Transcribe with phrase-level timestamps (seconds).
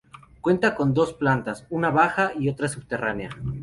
[0.41, 3.29] Cuenta con dos plantas, una baja y otra subterránea.